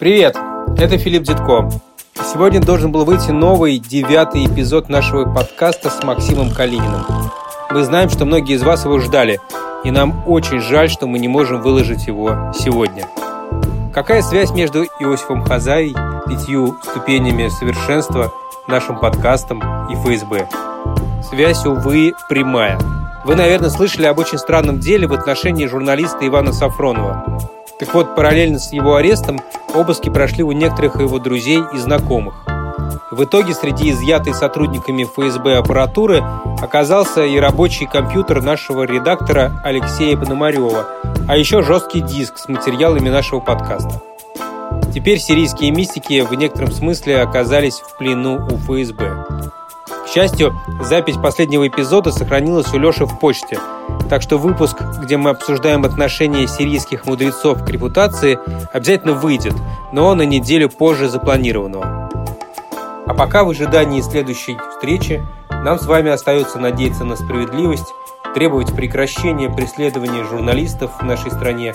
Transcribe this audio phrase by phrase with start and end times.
[0.00, 0.34] Привет,
[0.78, 1.68] это Филипп Дзитко.
[2.32, 7.04] Сегодня должен был выйти новый, девятый эпизод нашего подкаста с Максимом Калининым.
[7.70, 9.40] Мы знаем, что многие из вас его ждали,
[9.84, 13.04] и нам очень жаль, что мы не можем выложить его сегодня.
[13.92, 15.92] Какая связь между Иосифом Хазаей,
[16.26, 18.32] пятью ступенями совершенства,
[18.68, 19.60] нашим подкастом
[19.90, 20.48] и ФСБ?
[21.28, 22.78] Связь, увы, прямая.
[23.26, 27.38] Вы, наверное, слышали об очень странном деле в отношении журналиста Ивана Сафронова.
[27.78, 29.40] Так вот, параллельно с его арестом
[29.74, 32.44] обыски прошли у некоторых его друзей и знакомых.
[33.10, 36.22] В итоге среди изъятой сотрудниками ФСБ аппаратуры
[36.60, 40.86] оказался и рабочий компьютер нашего редактора Алексея Пономарева,
[41.28, 44.00] а еще жесткий диск с материалами нашего подкаста.
[44.94, 49.50] Теперь сирийские мистики в некотором смысле оказались в плену у ФСБ.
[50.12, 53.60] Счастью, запись последнего эпизода сохранилась у Леши в почте,
[54.08, 58.36] так что выпуск, где мы обсуждаем отношения сирийских мудрецов к репутации,
[58.72, 59.54] обязательно выйдет,
[59.92, 62.10] но на неделю позже запланированного.
[63.06, 67.94] А пока в ожидании следующей встречи нам с вами остается надеяться на справедливость,
[68.34, 71.74] требовать прекращения преследования журналистов в нашей стране,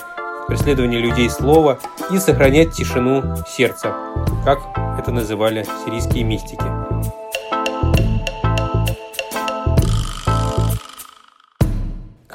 [0.50, 1.80] преследования людей слова
[2.12, 3.96] и сохранять тишину сердца,
[4.44, 4.60] как
[5.00, 6.85] это называли сирийские мистики.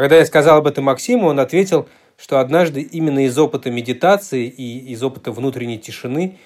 [0.01, 4.95] Когда я сказал об этом Максиму, он ответил, что однажды именно из опыта медитации и
[4.95, 6.39] из опыта внутренней тишины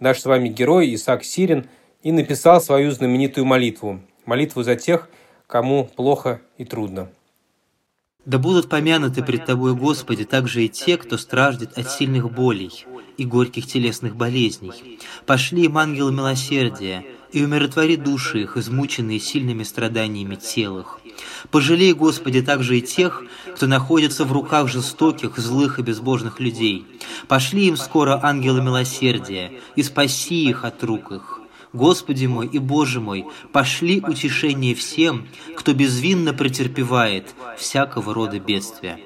[0.00, 1.68] наш с вами герой Исаак Сирин
[2.02, 4.00] и написал свою знаменитую молитву.
[4.24, 5.08] Молитву за тех,
[5.46, 7.08] кому плохо и трудно.
[8.24, 12.84] Да будут помянуты пред Тобой, Господи, также и те, кто страждет от сильных болей
[13.16, 14.98] и горьких телесных болезней.
[15.24, 21.00] Пошли им ангелы милосердия, и умиротвори души их, измученные сильными страданиями телах.
[21.50, 26.86] Пожалей, Господи, также и тех, кто находится в руках жестоких, злых и безбожных людей.
[27.26, 31.40] Пошли им скоро ангелы милосердия и спаси их от рук их.
[31.72, 38.98] Господи мой и Боже мой, пошли утешение всем, кто безвинно претерпевает всякого рода бедствия.